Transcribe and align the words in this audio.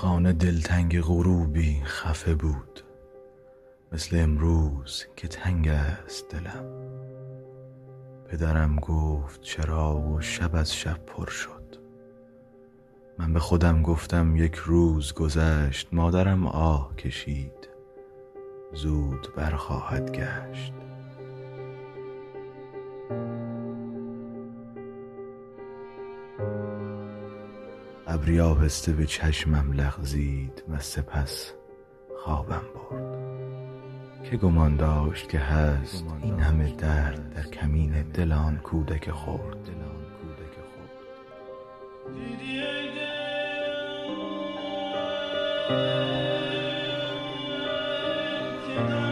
خانه 0.00 0.32
دلتنگ 0.32 1.00
غروبی 1.00 1.82
خفه 1.84 2.34
بود 2.34 2.84
مثل 3.92 4.16
امروز 4.16 5.04
که 5.16 5.28
تنگ 5.28 5.68
است 5.68 6.28
دلم. 6.28 6.64
پدرم 8.28 8.76
گفت 8.76 9.40
چرا 9.40 9.96
و 9.96 10.20
شب 10.20 10.54
از 10.54 10.74
شب 10.74 11.04
پر 11.06 11.26
شد. 11.26 11.76
من 13.18 13.32
به 13.32 13.40
خودم 13.40 13.82
گفتم 13.82 14.36
یک 14.36 14.54
روز 14.54 15.12
گذشت 15.12 15.88
مادرم 15.92 16.46
آه 16.46 16.96
کشید 16.96 17.68
زود 18.72 19.28
برخواهد 19.36 20.12
گشت. 20.12 20.87
ابری 28.18 28.40
آهسته 28.40 28.92
به 28.92 29.06
چشمم 29.06 29.72
لغزید 29.72 30.62
و 30.68 30.78
سپس 30.80 31.52
خوابم 32.24 32.62
برد. 32.74 34.30
که 34.30 34.36
گمان 34.36 34.76
داشت 34.76 35.28
که 35.28 35.38
هست 35.38 36.04
این 36.22 36.40
همه 36.40 36.74
درد 36.76 37.34
در 37.34 37.42
کمین 37.42 38.02
دل 38.02 38.32
آن 38.32 38.56
کودک 38.56 39.10
خرد 39.10 39.68
آری 48.88 49.07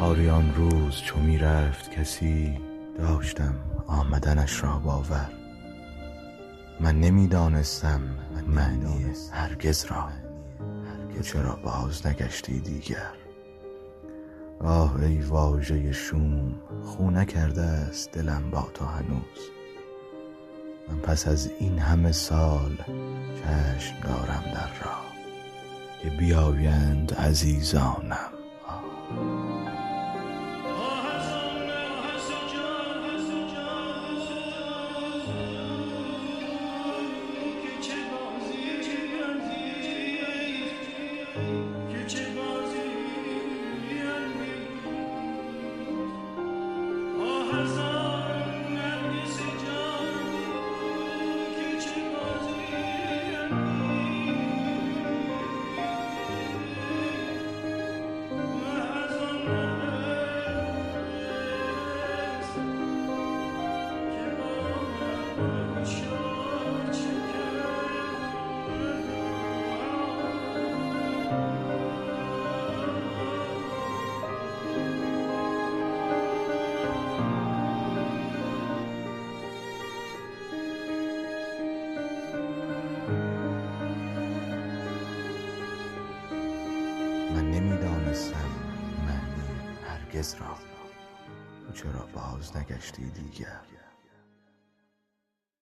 آن 0.00 0.54
روز 0.54 0.96
چو 0.96 1.18
می 1.18 1.38
رفت 1.38 1.90
کسی 1.90 2.58
داشتم 2.98 3.54
آمدنش 3.86 4.62
را 4.62 4.78
باور. 4.78 5.30
من 6.80 7.00
نمی 7.00 7.28
دانستم 7.28 8.00
معنی 8.46 9.06
هرگز 9.32 9.84
را. 9.84 10.08
تو 11.14 11.22
چرا 11.22 11.58
باز 11.64 12.06
نگشتی 12.06 12.60
دیگر؟ 12.60 13.12
آه 14.60 14.96
ای 14.96 15.18
واژه 15.18 15.92
شوم 15.92 16.54
خو 16.84 17.10
نکرده 17.10 17.62
است 17.62 18.12
دلم 18.12 18.50
با 18.50 18.68
تو 18.74 18.84
هنوز. 18.84 19.50
من 20.88 20.96
پس 20.96 21.28
از 21.28 21.50
این 21.58 21.78
همه 21.78 22.12
سال 22.12 22.76
چشم 23.42 23.94
دارم 24.02 24.44
در 24.54 24.84
راه 24.84 25.06
که 26.02 26.10
بیایند 26.10 27.14
عزیزانم. 27.14 28.39
من 47.52 47.89
دانستم 88.20 88.50
معنی 89.06 89.78
هرگز 89.88 90.34
را 90.34 90.56
تو 91.66 91.72
چرا 91.72 92.06
باز 92.14 92.56
نگشتی 92.56 93.10
دیگر؟ 93.10 93.60